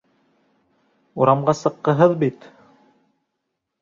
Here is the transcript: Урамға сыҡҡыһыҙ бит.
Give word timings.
Урамға 1.21 1.55
сыҡҡыһыҙ 1.61 2.17
бит. 2.25 2.51